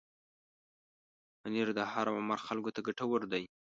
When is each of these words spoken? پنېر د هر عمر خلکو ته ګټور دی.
پنېر 1.39 1.67
د 1.77 1.79
هر 1.91 2.05
عمر 2.15 2.39
خلکو 2.47 2.69
ته 2.75 2.79
ګټور 2.87 3.21
دی. 3.31 3.43